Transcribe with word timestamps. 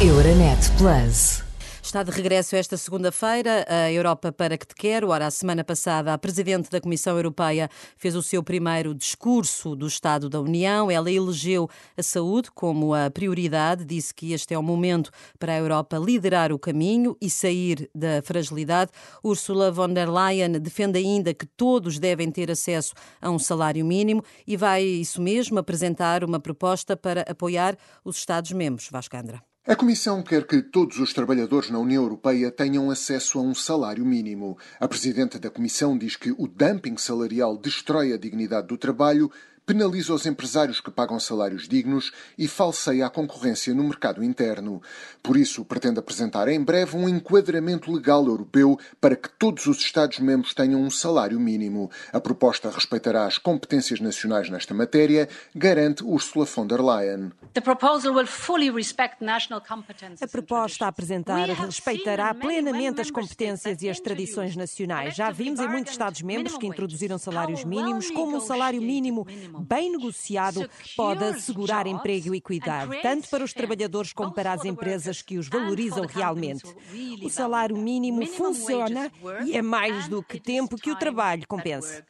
Euronet 0.00 0.70
Plus. 0.78 1.42
Está 1.82 2.04
de 2.04 2.12
regresso 2.12 2.54
esta 2.54 2.76
segunda-feira 2.76 3.66
a 3.68 3.90
Europa 3.90 4.30
para 4.30 4.56
que 4.56 4.64
te 4.64 4.72
quero. 4.72 5.08
Ora, 5.08 5.26
a 5.26 5.30
semana 5.30 5.64
passada, 5.64 6.14
a 6.14 6.18
Presidente 6.18 6.70
da 6.70 6.80
Comissão 6.80 7.16
Europeia 7.16 7.68
fez 7.96 8.14
o 8.14 8.22
seu 8.22 8.40
primeiro 8.40 8.94
discurso 8.94 9.74
do 9.74 9.88
Estado 9.88 10.28
da 10.28 10.40
União. 10.40 10.88
Ela 10.88 11.10
elegeu 11.10 11.68
a 11.96 12.02
saúde 12.04 12.48
como 12.52 12.94
a 12.94 13.10
prioridade, 13.10 13.84
disse 13.84 14.14
que 14.14 14.32
este 14.32 14.54
é 14.54 14.58
o 14.58 14.62
momento 14.62 15.10
para 15.36 15.54
a 15.54 15.58
Europa 15.58 15.98
liderar 15.98 16.52
o 16.52 16.60
caminho 16.60 17.16
e 17.20 17.28
sair 17.28 17.90
da 17.92 18.22
fragilidade. 18.22 18.92
Ursula 19.24 19.72
von 19.72 19.92
der 19.92 20.08
Leyen 20.08 20.60
defende 20.60 20.98
ainda 20.98 21.34
que 21.34 21.44
todos 21.44 21.98
devem 21.98 22.30
ter 22.30 22.52
acesso 22.52 22.94
a 23.20 23.30
um 23.30 23.38
salário 23.40 23.84
mínimo 23.84 24.22
e 24.46 24.56
vai, 24.56 24.84
isso 24.84 25.20
mesmo, 25.20 25.58
apresentar 25.58 26.22
uma 26.22 26.38
proposta 26.38 26.96
para 26.96 27.22
apoiar 27.22 27.76
os 28.04 28.16
Estados-membros. 28.16 28.90
Vascandra. 28.92 29.47
A 29.68 29.76
Comissão 29.76 30.22
quer 30.22 30.46
que 30.46 30.62
todos 30.62 30.98
os 30.98 31.12
trabalhadores 31.12 31.68
na 31.68 31.78
União 31.78 32.02
Europeia 32.02 32.50
tenham 32.50 32.90
acesso 32.90 33.38
a 33.38 33.42
um 33.42 33.54
salário 33.54 34.02
mínimo. 34.02 34.56
A 34.80 34.88
Presidente 34.88 35.38
da 35.38 35.50
Comissão 35.50 35.98
diz 35.98 36.16
que 36.16 36.30
o 36.30 36.48
dumping 36.48 36.96
salarial 36.96 37.54
destrói 37.54 38.14
a 38.14 38.16
dignidade 38.16 38.66
do 38.66 38.78
trabalho 38.78 39.30
penaliza 39.68 40.14
os 40.14 40.24
empresários 40.24 40.80
que 40.80 40.90
pagam 40.90 41.20
salários 41.20 41.68
dignos 41.68 42.10
e 42.38 42.48
falseia 42.48 43.04
a 43.04 43.10
concorrência 43.10 43.74
no 43.74 43.84
mercado 43.84 44.24
interno. 44.24 44.80
Por 45.22 45.36
isso, 45.36 45.62
pretende 45.62 45.98
apresentar 45.98 46.48
em 46.48 46.58
breve 46.58 46.96
um 46.96 47.06
enquadramento 47.06 47.92
legal 47.92 48.24
europeu 48.24 48.78
para 48.98 49.14
que 49.14 49.28
todos 49.28 49.66
os 49.66 49.76
Estados-membros 49.76 50.54
tenham 50.54 50.80
um 50.80 50.88
salário 50.88 51.38
mínimo. 51.38 51.90
A 52.10 52.18
proposta 52.18 52.70
respeitará 52.70 53.26
as 53.26 53.36
competências 53.36 54.00
nacionais 54.00 54.48
nesta 54.48 54.72
matéria, 54.72 55.28
garante 55.54 56.02
Ursula 56.02 56.46
von 56.46 56.66
der 56.66 56.80
Leyen. 56.80 57.30
A 57.54 57.60
proposta 60.26 60.86
a 60.86 60.88
apresentar 60.88 61.46
respeitará 61.46 62.32
plenamente 62.32 63.02
as 63.02 63.10
competências 63.10 63.82
e 63.82 63.90
as 63.90 64.00
tradições 64.00 64.56
nacionais. 64.56 65.14
Já 65.14 65.30
vimos 65.30 65.60
em 65.60 65.68
muitos 65.68 65.92
Estados-membros 65.92 66.56
que 66.56 66.66
introduziram 66.66 67.18
salários 67.18 67.64
mínimos, 67.64 68.10
como 68.10 68.38
o 68.38 68.40
salário 68.40 68.80
mínimo 68.80 69.26
bem 69.58 69.92
negociado 69.92 70.68
pode 70.96 71.24
assegurar 71.24 71.86
emprego 71.86 72.34
e 72.34 72.38
equidade, 72.38 73.00
tanto 73.02 73.28
para 73.28 73.44
os 73.44 73.52
trabalhadores 73.52 74.12
como 74.12 74.32
para 74.32 74.52
as 74.52 74.64
empresas 74.64 75.22
que 75.22 75.38
os 75.38 75.48
valorizam 75.48 76.06
realmente. 76.06 76.64
O 77.22 77.28
salário 77.28 77.76
mínimo 77.76 78.26
funciona 78.26 79.10
e 79.44 79.56
é 79.56 79.62
mais 79.62 80.08
do 80.08 80.22
que 80.22 80.40
tempo 80.40 80.76
que 80.76 80.90
o 80.90 80.96
trabalho 80.96 81.46
compensa. 81.46 82.04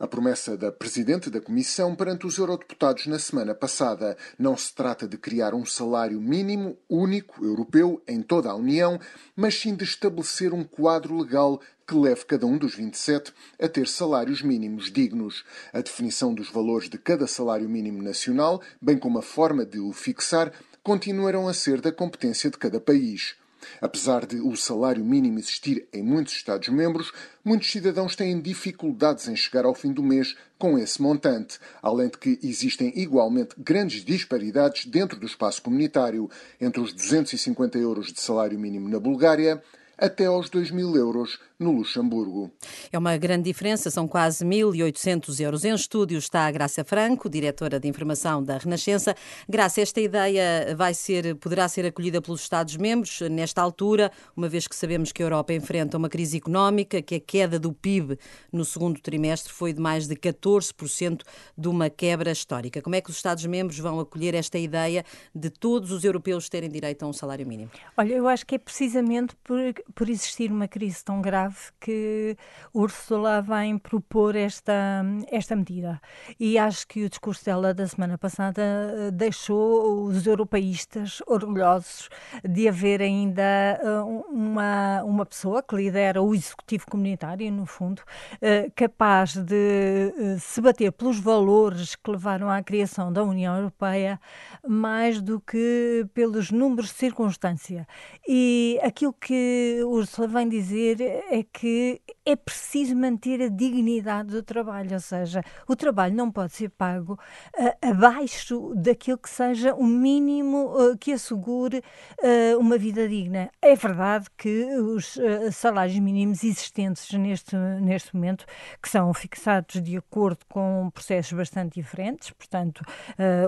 A 0.00 0.06
promessa 0.06 0.56
da 0.56 0.70
Presidente 0.70 1.28
da 1.28 1.40
Comissão 1.40 1.96
perante 1.96 2.24
os 2.24 2.38
eurodeputados 2.38 3.08
na 3.08 3.18
semana 3.18 3.52
passada 3.52 4.16
não 4.38 4.56
se 4.56 4.72
trata 4.72 5.08
de 5.08 5.18
criar 5.18 5.54
um 5.54 5.66
salário 5.66 6.20
mínimo 6.20 6.78
único 6.88 7.44
europeu 7.44 8.00
em 8.06 8.22
toda 8.22 8.48
a 8.48 8.54
União, 8.54 9.00
mas 9.34 9.56
sim 9.56 9.74
de 9.74 9.82
estabelecer 9.82 10.54
um 10.54 10.62
quadro 10.62 11.18
legal 11.18 11.60
que 11.84 11.96
leve 11.96 12.24
cada 12.26 12.46
um 12.46 12.56
dos 12.56 12.76
27 12.76 13.32
a 13.60 13.66
ter 13.66 13.88
salários 13.88 14.40
mínimos 14.40 14.88
dignos. 14.92 15.44
A 15.72 15.80
definição 15.80 16.32
dos 16.32 16.48
valores 16.48 16.88
de 16.88 16.96
cada 16.96 17.26
salário 17.26 17.68
mínimo 17.68 18.00
nacional, 18.00 18.62
bem 18.80 18.96
como 18.96 19.18
a 19.18 19.22
forma 19.22 19.66
de 19.66 19.80
o 19.80 19.92
fixar, 19.92 20.52
continuarão 20.80 21.48
a 21.48 21.54
ser 21.54 21.80
da 21.80 21.90
competência 21.90 22.48
de 22.50 22.56
cada 22.56 22.78
país. 22.78 23.34
Apesar 23.80 24.26
de 24.26 24.40
o 24.40 24.56
salário 24.56 25.04
mínimo 25.04 25.38
existir 25.38 25.86
em 25.92 26.02
muitos 26.02 26.34
Estados-membros, 26.34 27.12
muitos 27.44 27.70
cidadãos 27.70 28.16
têm 28.16 28.40
dificuldades 28.40 29.28
em 29.28 29.36
chegar 29.36 29.64
ao 29.64 29.74
fim 29.74 29.92
do 29.92 30.02
mês 30.02 30.36
com 30.58 30.78
esse 30.78 31.00
montante, 31.00 31.58
além 31.82 32.08
de 32.08 32.18
que 32.18 32.38
existem 32.42 32.92
igualmente 32.96 33.54
grandes 33.58 34.04
disparidades 34.04 34.86
dentro 34.86 35.18
do 35.18 35.26
espaço 35.26 35.62
comunitário, 35.62 36.30
entre 36.60 36.80
os 36.80 36.92
250 36.92 37.78
euros 37.78 38.12
de 38.12 38.20
salário 38.20 38.58
mínimo 38.58 38.88
na 38.88 38.98
Bulgária 38.98 39.62
até 39.98 40.26
aos 40.26 40.48
2 40.48 40.70
mil 40.70 40.94
euros 40.94 41.40
no 41.58 41.72
Luxemburgo. 41.72 42.52
É 42.92 42.98
uma 42.98 43.16
grande 43.16 43.44
diferença, 43.44 43.90
são 43.90 44.06
quase 44.06 44.44
1.800 44.44 45.40
euros. 45.40 45.64
Em 45.64 45.74
estúdio 45.74 46.18
está 46.18 46.46
a 46.46 46.50
Graça 46.50 46.84
Franco, 46.84 47.28
diretora 47.28 47.80
de 47.80 47.88
informação 47.88 48.42
da 48.42 48.58
Renascença. 48.58 49.14
Graça, 49.48 49.80
esta 49.80 50.00
ideia 50.00 50.74
vai 50.76 50.94
ser, 50.94 51.34
poderá 51.36 51.68
ser 51.68 51.84
acolhida 51.84 52.22
pelos 52.22 52.42
Estados-membros 52.42 53.22
nesta 53.22 53.60
altura, 53.60 54.12
uma 54.36 54.48
vez 54.48 54.68
que 54.68 54.76
sabemos 54.76 55.10
que 55.10 55.20
a 55.22 55.26
Europa 55.26 55.52
enfrenta 55.52 55.96
uma 55.96 56.08
crise 56.08 56.36
económica, 56.36 57.02
que 57.02 57.16
a 57.16 57.20
queda 57.20 57.58
do 57.58 57.72
PIB 57.72 58.16
no 58.52 58.64
segundo 58.64 59.00
trimestre 59.00 59.52
foi 59.52 59.72
de 59.72 59.80
mais 59.80 60.06
de 60.06 60.14
14% 60.14 61.22
de 61.56 61.68
uma 61.68 61.90
quebra 61.90 62.30
histórica. 62.30 62.80
Como 62.80 62.94
é 62.94 63.00
que 63.00 63.10
os 63.10 63.16
Estados-membros 63.16 63.78
vão 63.80 63.98
acolher 63.98 64.34
esta 64.34 64.58
ideia 64.58 65.04
de 65.34 65.50
todos 65.50 65.90
os 65.90 66.04
europeus 66.04 66.48
terem 66.48 66.70
direito 66.70 67.02
a 67.02 67.08
um 67.08 67.12
salário 67.12 67.46
mínimo? 67.46 67.70
Olha, 67.96 68.14
eu 68.14 68.28
acho 68.28 68.46
que 68.46 68.54
é 68.54 68.58
precisamente 68.58 69.34
por, 69.42 69.58
por 69.94 70.08
existir 70.08 70.52
uma 70.52 70.68
crise 70.68 71.04
tão 71.04 71.20
grave 71.20 71.47
grave 71.48 71.56
que 71.80 72.36
Ursula 72.74 73.40
vem 73.42 73.78
propor 73.78 74.36
esta, 74.36 75.02
esta 75.30 75.56
medida. 75.56 76.00
E 76.38 76.58
acho 76.58 76.86
que 76.86 77.04
o 77.04 77.08
discurso 77.08 77.44
dela 77.44 77.72
da 77.72 77.86
semana 77.86 78.18
passada 78.18 78.62
eh, 78.62 79.10
deixou 79.10 80.04
os 80.04 80.26
europeístas 80.26 81.22
orgulhosos 81.26 82.08
de 82.44 82.68
haver 82.68 83.00
ainda 83.00 83.42
eh, 83.42 84.00
uma, 84.28 85.02
uma 85.04 85.26
pessoa 85.26 85.62
que 85.62 85.74
lidera 85.74 86.22
o 86.22 86.34
executivo 86.34 86.86
comunitário, 86.90 87.50
no 87.50 87.66
fundo, 87.66 88.02
eh, 88.40 88.70
capaz 88.74 89.36
de 89.36 90.12
se 90.38 90.60
bater 90.60 90.92
pelos 90.92 91.18
valores 91.18 91.96
que 91.96 92.10
levaram 92.10 92.50
à 92.50 92.62
criação 92.62 93.12
da 93.12 93.22
União 93.24 93.56
Europeia 93.56 94.20
mais 94.66 95.20
do 95.20 95.40
que 95.40 96.06
pelos 96.12 96.50
números 96.50 96.88
de 96.88 96.94
circunstância. 96.94 97.86
E 98.26 98.78
aquilo 98.82 99.12
que 99.12 99.80
Ursula 99.84 100.28
vem 100.28 100.48
dizer 100.48 101.00
é 101.00 101.37
é 101.38 101.42
que 101.44 102.00
é 102.24 102.36
preciso 102.36 102.94
manter 102.94 103.40
a 103.40 103.48
dignidade 103.48 104.30
do 104.30 104.42
trabalho, 104.42 104.92
ou 104.92 105.00
seja, 105.00 105.42
o 105.66 105.74
trabalho 105.74 106.14
não 106.14 106.30
pode 106.30 106.52
ser 106.52 106.68
pago 106.68 107.14
uh, 107.58 107.88
abaixo 107.90 108.74
daquilo 108.74 109.16
que 109.16 109.30
seja 109.30 109.74
o 109.74 109.86
mínimo 109.86 110.74
uh, 110.76 110.98
que 110.98 111.12
assegure 111.12 111.78
uh, 111.78 112.58
uma 112.58 112.76
vida 112.76 113.08
digna. 113.08 113.50
É 113.62 113.74
verdade 113.74 114.26
que 114.36 114.66
os 114.76 115.18
salários 115.52 115.98
mínimos 115.98 116.44
existentes 116.44 117.10
neste, 117.12 117.56
neste 117.56 118.14
momento, 118.14 118.44
que 118.82 118.88
são 118.88 119.12
fixados 119.14 119.80
de 119.80 119.96
acordo 119.96 120.40
com 120.48 120.90
processos 120.92 121.32
bastante 121.32 121.80
diferentes, 121.80 122.30
portanto, 122.30 122.82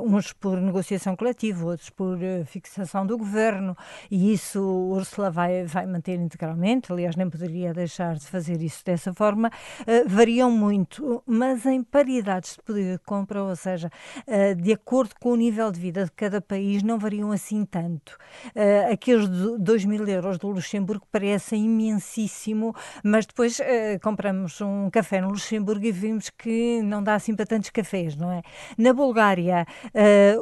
uns 0.02 0.32
por 0.32 0.60
negociação 0.60 1.16
coletiva, 1.16 1.66
outros 1.66 1.90
por 1.90 2.18
fixação 2.46 3.06
do 3.06 3.18
governo, 3.18 3.76
e 4.10 4.32
isso 4.32 4.60
Ursula 4.60 5.30
vai, 5.30 5.64
vai 5.64 5.86
manter 5.86 6.18
integralmente, 6.18 6.92
aliás, 6.92 7.16
nem 7.16 7.28
poderia 7.28 7.72
deixar 7.80 8.14
de 8.14 8.26
fazer 8.26 8.60
isso 8.62 8.84
dessa 8.84 9.12
forma, 9.12 9.48
uh, 9.48 10.08
variam 10.08 10.50
muito, 10.50 11.22
mas 11.26 11.64
em 11.66 11.82
paridades 11.82 12.56
de 12.56 12.62
poder 12.62 12.92
de 12.92 13.04
compra, 13.04 13.42
ou 13.42 13.56
seja, 13.56 13.90
uh, 14.26 14.54
de 14.54 14.72
acordo 14.72 15.14
com 15.20 15.32
o 15.32 15.36
nível 15.36 15.70
de 15.70 15.80
vida 15.80 16.04
de 16.04 16.12
cada 16.12 16.40
país, 16.40 16.82
não 16.82 16.98
variam 16.98 17.32
assim 17.32 17.64
tanto. 17.64 18.16
Uh, 18.54 18.92
aqueles 18.92 19.28
2 19.28 19.84
mil 19.84 20.06
euros 20.06 20.38
do 20.38 20.48
Luxemburgo 20.48 21.06
parecem 21.10 21.64
imensíssimo, 21.64 22.74
mas 23.02 23.26
depois 23.26 23.60
compramos 24.02 24.60
um 24.60 24.90
café 24.90 25.20
no 25.20 25.28
Luxemburgo 25.28 25.84
e 25.84 25.92
vimos 25.92 26.30
que 26.30 26.82
não 26.82 27.02
dá 27.02 27.14
assim 27.14 27.34
para 27.34 27.46
tantos 27.46 27.70
cafés, 27.70 28.16
não 28.16 28.30
é? 28.30 28.42
Na 28.76 28.92
Bulgária, 28.92 29.66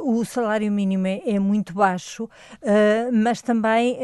o 0.03 0.23
salário 0.25 0.71
mínimo 0.71 1.07
é, 1.07 1.21
é 1.25 1.39
muito 1.39 1.73
baixo, 1.73 2.29
mas 3.11 3.41
também 3.41 3.97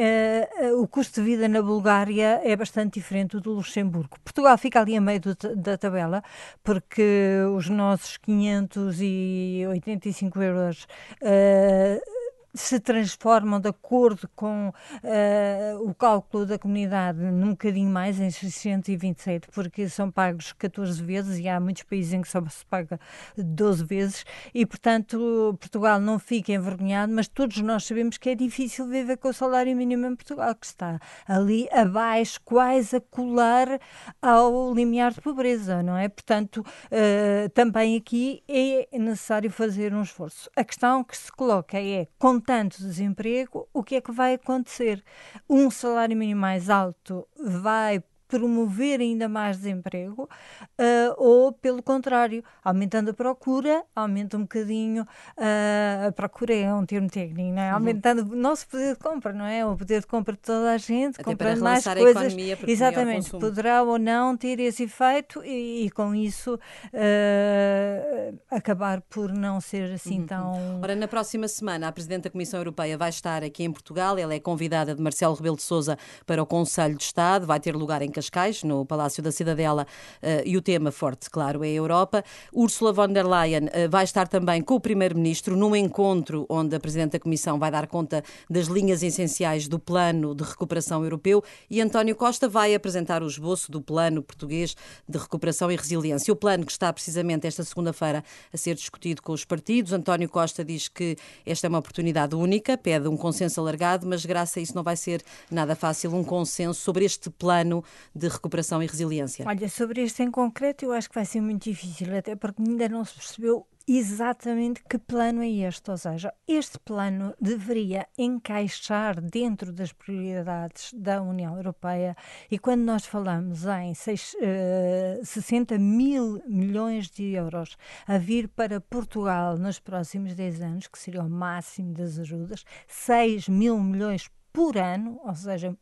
o 0.77 0.87
custo 0.87 1.21
de 1.21 1.25
vida 1.25 1.47
na 1.47 1.61
Bulgária 1.61 2.41
é 2.43 2.55
bastante 2.55 2.99
diferente 2.99 3.24
do 3.25 3.51
Luxemburgo. 3.51 4.17
Portugal 4.23 4.57
fica 4.57 4.79
ali 4.79 4.95
a 4.95 5.01
meio 5.01 5.19
do, 5.19 5.35
da 5.55 5.77
tabela, 5.77 6.23
porque 6.63 7.41
os 7.55 7.69
nossos 7.69 8.17
585 8.17 10.41
euros 10.41 10.87
uh, 11.21 12.14
se 12.55 12.79
transformam 12.79 13.59
de 13.59 13.69
acordo 13.69 14.29
com 14.35 14.69
uh, 14.69 15.89
o 15.89 15.93
cálculo 15.93 16.45
da 16.45 16.57
comunidade 16.57 17.19
num 17.19 17.49
bocadinho 17.49 17.89
mais, 17.89 18.19
em 18.19 18.31
627, 18.31 19.49
porque 19.51 19.89
são 19.89 20.09
pagos 20.09 20.53
14 20.53 21.03
vezes 21.03 21.39
e 21.39 21.49
há 21.49 21.59
muitos 21.59 21.83
países 21.83 22.13
em 22.13 22.21
que 22.21 22.29
só 22.29 22.41
se 22.47 22.65
paga 22.65 22.99
12 23.37 23.83
vezes 23.83 24.25
e, 24.53 24.65
portanto, 24.65 25.55
Portugal 25.59 25.99
não 25.99 26.17
fica 26.17 26.53
envergonhado, 26.53 27.13
mas 27.13 27.27
todos 27.27 27.57
nós 27.57 27.85
sabemos 27.85 28.17
que 28.17 28.29
é 28.29 28.35
difícil 28.35 28.87
viver 28.87 29.17
com 29.17 29.29
o 29.29 29.33
salário 29.33 29.75
mínimo 29.75 30.05
em 30.07 30.15
Portugal, 30.15 30.55
que 30.55 30.65
está 30.65 30.99
ali 31.27 31.67
abaixo, 31.71 32.39
quase 32.45 32.95
a 32.95 33.01
colar 33.01 33.79
ao 34.21 34.73
limiar 34.73 35.13
de 35.13 35.21
pobreza, 35.21 35.83
não 35.83 35.97
é? 35.97 36.07
Portanto, 36.07 36.57
uh, 36.57 37.49
também 37.49 37.97
aqui 37.97 38.41
é 38.47 38.97
necessário 38.97 39.51
fazer 39.51 39.93
um 39.93 40.01
esforço. 40.01 40.49
A 40.55 40.63
questão 40.63 41.03
que 41.03 41.17
se 41.17 41.31
coloca 41.31 41.77
é, 41.77 42.07
tanto 42.45 42.77
desemprego, 42.77 43.67
o 43.73 43.83
que 43.83 43.95
é 43.95 44.01
que 44.01 44.11
vai 44.11 44.35
acontecer? 44.35 45.03
Um 45.49 45.69
salário 45.71 46.15
mínimo 46.15 46.41
mais 46.41 46.69
alto 46.69 47.27
vai 47.37 48.03
promover 48.27 48.99
ainda 48.99 49.29
mais 49.29 49.57
desemprego, 49.57 50.23
uh, 50.23 51.04
ou 51.17 51.51
pelo 51.51 51.81
contrário, 51.81 52.43
aumentando 52.63 53.11
a 53.11 53.13
procura, 53.13 53.83
aumenta 53.95 54.37
um 54.37 54.41
bocadinho 54.41 55.03
uh, 55.03 56.07
a 56.07 56.11
procura 56.11 56.53
é 56.53 56.73
um 56.73 56.85
termo 56.85 57.09
técnico, 57.09 57.51
não 57.51 57.61
é? 57.61 57.69
Uhum. 57.69 57.75
aumentando 57.75 58.33
o 58.33 58.35
nosso 58.35 58.67
poder 58.67 58.93
de 58.93 58.99
compra, 58.99 59.33
não 59.33 59.45
é? 59.45 59.65
O 59.65 59.75
poder 59.75 60.01
de 60.01 60.07
compra 60.07 60.33
de 60.33 60.39
toda 60.39 60.71
a 60.71 60.77
gente, 60.77 61.15
Até 61.15 61.23
comprando 61.23 61.61
mais 61.61 61.83
coisas. 61.83 62.09
Economia, 62.09 62.57
exatamente, 62.67 63.29
poderá 63.31 63.83
ou 63.83 63.97
não 63.97 64.35
ter 64.37 64.59
esse 64.59 64.83
efeito 64.83 65.43
e, 65.43 65.85
e 65.85 65.89
com 65.91 66.13
isso 66.13 66.55
uh, 66.55 68.39
acabar 68.49 69.01
por 69.01 69.31
não 69.31 69.59
ser 69.61 69.93
assim 69.93 70.21
uhum. 70.21 70.25
tão. 70.25 70.79
Ora, 70.81 70.95
na 70.95 71.07
próxima 71.07 71.47
semana, 71.47 71.87
a 71.87 71.91
Presidente 71.91 72.23
da 72.23 72.29
Comissão 72.29 72.59
Europeia 72.59 72.97
vai 72.97 73.09
estar 73.09 73.43
aqui 73.43 73.63
em 73.63 73.71
Portugal. 73.71 74.17
Ela 74.17 74.33
é 74.33 74.39
convidada 74.39 74.95
de 74.95 75.01
Marcelo 75.01 75.35
Rebelo 75.35 75.55
de 75.55 75.63
Souza 75.63 75.97
para 76.25 76.41
o 76.41 76.45
Conselho 76.45 76.95
de 76.95 77.03
Estado. 77.03 77.45
Vai 77.45 77.59
ter 77.59 77.75
lugar 77.75 78.01
em 78.01 78.11
Cascais, 78.11 78.63
no 78.63 78.85
Palácio 78.85 79.21
da 79.21 79.31
Cidadela, 79.31 79.85
uh, 80.21 80.41
e 80.45 80.57
o 80.57 80.61
tema 80.61 80.91
forte, 81.05 81.29
claro, 81.29 81.63
é 81.63 81.67
a 81.67 81.71
Europa. 81.71 82.23
Ursula 82.51 82.91
von 82.91 83.13
der 83.13 83.27
Leyen 83.27 83.65
uh, 83.65 83.87
vai 83.91 84.03
estar 84.03 84.27
também 84.27 84.59
com 84.63 84.73
o 84.73 84.79
Primeiro-Ministro 84.79 85.55
num 85.55 85.75
encontro 85.75 86.47
onde 86.49 86.75
a 86.75 86.79
Presidente 86.79 87.11
da 87.11 87.19
Comissão 87.19 87.59
vai 87.59 87.69
dar 87.69 87.85
conta 87.85 88.23
das 88.49 88.65
linhas 88.65 89.03
essenciais 89.03 89.67
do 89.67 89.77
Plano 89.77 90.33
de 90.33 90.43
Recuperação 90.43 91.03
Europeu 91.03 91.43
e 91.69 91.79
António 91.79 92.15
Costa 92.15 92.49
vai 92.49 92.73
apresentar 92.73 93.21
o 93.21 93.27
esboço 93.27 93.71
do 93.71 93.79
Plano 93.79 94.23
Português 94.23 94.75
de 95.07 95.19
Recuperação 95.19 95.71
e 95.71 95.75
Resiliência. 95.75 96.33
O 96.33 96.35
plano 96.35 96.65
que 96.65 96.71
está 96.71 96.91
precisamente 96.91 97.45
esta 97.45 97.63
segunda-feira 97.63 98.23
a 98.51 98.57
ser 98.57 98.73
discutido 98.73 99.21
com 99.21 99.31
os 99.31 99.45
partidos. 99.45 99.93
António 99.93 100.27
Costa 100.27 100.65
diz 100.65 100.87
que 100.87 101.15
esta 101.45 101.67
é 101.67 101.69
uma 101.69 101.77
oportunidade 101.77 102.33
única, 102.33 102.79
pede 102.79 103.07
um 103.07 103.15
consenso 103.15 103.61
alargado, 103.61 104.07
mas 104.07 104.25
graças 104.25 104.57
a 104.57 104.61
isso 104.61 104.75
não 104.75 104.81
vai 104.81 104.95
ser 104.95 105.21
nada 105.51 105.75
fácil 105.75 106.15
um 106.15 106.23
consenso 106.23 106.81
sobre 106.81 107.05
este 107.05 107.29
plano 107.29 107.83
de 108.15 108.27
recuperação 108.27 108.81
e 108.81 108.87
resiliência. 108.87 109.45
Olha, 109.47 109.69
sobre 109.69 110.01
este 110.01 110.23
em 110.23 110.31
concreto, 110.31 110.83
eu 110.83 110.94
acho 110.95 111.09
que 111.09 111.15
vai 111.15 111.25
ser 111.25 111.41
muito 111.41 111.63
difícil, 111.63 112.15
até 112.15 112.35
porque 112.35 112.61
ainda 112.61 112.89
não 112.89 113.03
se 113.03 113.15
percebeu 113.15 113.67
exatamente 113.87 114.83
que 114.89 114.97
plano 114.97 115.41
é 115.41 115.49
este. 115.49 115.91
Ou 115.91 115.97
seja, 115.97 116.33
este 116.47 116.79
plano 116.79 117.33
deveria 117.39 118.07
encaixar 118.17 119.21
dentro 119.21 119.71
das 119.71 119.91
prioridades 119.91 120.93
da 120.93 121.21
União 121.21 121.55
Europeia 121.55 122.15
e 122.49 122.57
quando 122.57 122.81
nós 122.81 123.05
falamos 123.05 123.65
em 123.65 123.93
seis, 123.93 124.35
uh, 124.35 125.23
60 125.23 125.77
mil 125.77 126.41
milhões 126.47 127.09
de 127.09 127.33
euros 127.33 127.77
a 128.07 128.17
vir 128.17 128.47
para 128.47 128.81
Portugal 128.81 129.57
nos 129.57 129.79
próximos 129.79 130.35
10 130.35 130.61
anos, 130.61 130.87
que 130.87 130.97
seria 130.99 131.23
o 131.23 131.29
máximo 131.29 131.93
das 131.93 132.17
ajudas, 132.17 132.65
6 132.87 133.47
mil 133.49 133.79
milhões 133.79 134.29
por 134.51 134.77
ano, 134.77 135.19
ou 135.23 135.35
seja, 135.35 135.77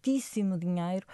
muitíssimo 0.00 0.58
dinheiro. 0.58 1.06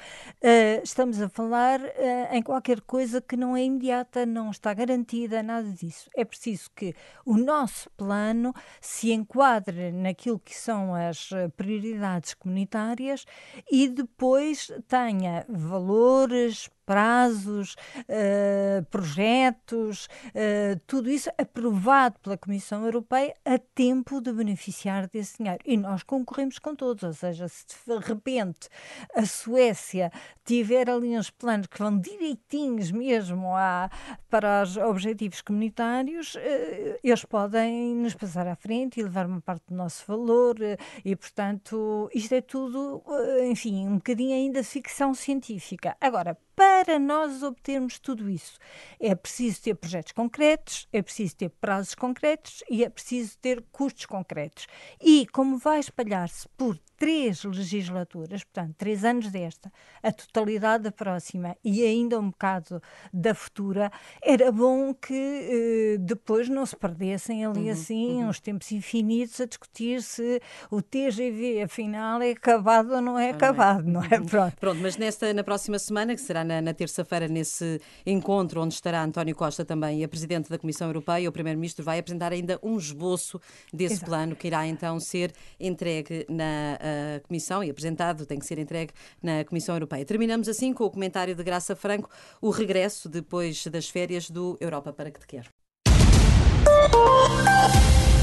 Uh, 0.43 0.83
estamos 0.83 1.21
a 1.21 1.29
falar 1.29 1.81
uh, 1.81 2.33
em 2.33 2.43
qualquer 2.43 2.81
coisa 2.81 3.21
que 3.21 3.37
não 3.37 3.57
é 3.57 3.65
imediata, 3.65 4.25
não 4.25 4.51
está 4.51 4.73
garantida, 4.73 5.43
nada 5.43 5.69
disso. 5.73 6.09
É 6.17 6.25
preciso 6.25 6.71
que 6.75 6.95
o 7.25 7.37
nosso 7.37 7.91
plano 7.91 8.55
se 8.81 9.11
enquadre 9.11 9.91
naquilo 9.91 10.39
que 10.39 10.55
são 10.55 10.95
as 10.95 11.31
eh, 11.33 11.49
prioridades 11.49 12.35
comunitárias 12.35 13.25
e 13.71 13.89
depois 13.89 14.71
tenha 14.89 15.45
valores, 15.49 16.71
prazos, 16.87 17.75
uh, 18.09 18.85
projetos, 18.91 20.07
uh, 20.29 20.81
tudo 20.87 21.11
isso 21.11 21.29
aprovado 21.37 22.17
pela 22.21 22.39
Comissão 22.39 22.85
Europeia 22.85 23.35
a 23.45 23.59
tempo 23.59 24.21
de 24.21 24.33
beneficiar 24.33 25.09
desse 25.09 25.39
dinheiro. 25.39 25.59
E 25.67 25.77
nós 25.77 26.05
concorremos 26.05 26.61
com 26.61 26.77
todos, 26.77 27.03
ou 27.03 27.13
seja, 27.13 27.49
se 27.49 27.67
de 27.85 27.99
repente 27.99 28.69
a 29.15 29.25
Suécia 29.25 30.11
tiver 30.45 30.89
ali 30.89 31.17
uns 31.19 31.31
planos 31.31 31.67
que 31.67 31.79
vão 31.79 31.99
direitinhos 31.99 32.91
mesmo 32.91 33.55
a, 33.55 33.91
para 34.31 34.63
os 34.63 34.77
objetivos 34.77 35.41
comunitários, 35.41 36.35
uh, 36.35 36.99
eles 37.03 37.25
podem 37.25 37.95
nos 37.95 38.15
passar 38.15 38.47
à 38.47 38.55
frente 38.55 39.01
e 39.01 39.03
levar 39.03 39.27
uma 39.27 39.41
parte 39.41 39.65
do 39.69 39.75
nosso 39.75 40.05
valor 40.07 40.57
e, 41.05 41.17
portanto, 41.17 42.09
isto 42.15 42.35
é 42.35 42.41
tudo, 42.41 43.03
enfim, 43.51 43.87
um 43.87 43.97
bocadinho 43.97 44.35
ainda 44.35 44.63
ficção 44.63 45.15
científica. 45.15 45.97
Agora, 46.01 46.37
para 46.57 46.99
nós 46.99 47.43
obtermos 47.43 47.99
tudo 47.99 48.29
isso, 48.31 48.59
é 48.99 49.15
preciso 49.15 49.63
ter 49.63 49.75
projetos 49.75 50.13
concretos, 50.13 50.89
é 50.93 51.03
preciso 51.03 51.37
ter 51.37 51.51
prazos 51.51 51.95
concretos 51.95 52.65
e 52.71 52.83
é 52.83 52.89
preciso 52.89 53.37
ter 53.39 53.63
custos 53.71 54.07
concretos. 54.07 54.67
E 55.01 55.27
como 55.27 55.59
vai 55.59 55.79
espalhar-se 55.79 56.49
por 56.57 56.79
três 56.97 57.45
legislaturas, 57.45 58.43
portanto, 58.43 58.75
três 58.79 59.05
anos 59.05 59.31
desta, 59.31 59.71
a 60.03 60.11
totalidade 60.11 60.85
da 60.85 60.91
próxima 60.91 61.55
e 61.63 61.85
ainda 61.85 62.19
um 62.19 62.31
bocado 62.31 62.81
da 63.13 63.35
futura, 63.35 63.93
era 64.23 64.51
bom 64.51 64.95
que 64.95 65.13
eh, 65.13 65.99
depois 65.99 66.49
não 66.49 66.65
se 66.65 66.75
perdessem 66.75 67.45
ali 67.45 67.65
uhum, 67.65 67.71
assim 67.71 68.23
uhum. 68.23 68.29
uns 68.31 68.41
tempos 68.41 68.73
infinitos 68.73 69.39
a 69.43 69.45
discutir 69.45 70.03
se 70.03 70.41
o 70.71 70.81
TGV 70.81 71.63
afinal 71.65 72.23
é 72.23 72.31
acabado 72.31 72.95
ou 72.95 73.03
não 73.03 73.19
é 73.19 73.31
acabado, 73.31 73.87
não 73.87 74.03
é? 74.03 74.07
Não 74.09 74.17
é? 74.17 74.21
Uhum. 74.21 74.27
Pronto. 74.27 74.57
Pronto, 74.59 74.81
mas 74.81 74.97
nesta, 74.97 75.33
na 75.35 75.45
próxima 75.45 75.79
semana, 75.79 76.15
que 76.15 76.21
será 76.21 76.45
na, 76.47 76.63
na 76.63 76.73
terça-feira, 76.73 77.29
nesse 77.29 77.81
encontro 78.07 78.63
onde 78.63 78.75
estará 78.75 79.03
António 79.03 79.35
Costa 79.35 79.65
também 79.65 80.05
a 80.05 80.09
Presidente 80.09 80.49
da 80.49 80.59
Comissão 80.59 80.89
Europeia, 80.89 81.29
o 81.29 81.33
Primeiro-Ministro 81.33 81.85
vai 81.85 81.99
apresentar 81.99 82.33
ainda 82.33 82.59
um 82.63 82.79
esboço 82.79 83.41
desse 83.73 83.95
Exato. 83.95 84.11
plano 84.11 84.37
que 84.37 84.47
irá 84.47 84.67
então 84.67 84.99
ser 85.01 85.33
entregue 85.61 86.25
na 86.29 86.77
a 87.17 87.21
Comissão 87.21 87.63
e 87.63 87.71
apresentado, 87.71 88.27
tem 88.27 88.39
que 88.39 88.47
ser 88.47 88.59
entregue 88.59 88.93
na 89.23 89.45
Comissão 89.45 89.75
Europeia. 89.75 90.05
Terminamos 90.05 90.49
assim 90.49 90.73
com 90.73 90.85
o 90.85 90.91
comentário 90.91 91.35
de 91.35 91.43
Graça 91.43 91.75
Franco, 91.75 92.09
o 92.41 92.51
regresso 92.51 93.09
depois 93.09 93.67
das 93.67 93.89
férias 93.89 94.31
do 94.31 94.57
Europa 94.61 94.93
para 94.93 95.11
que 95.11 95.21
te 95.21 95.27
quer. 95.27 95.47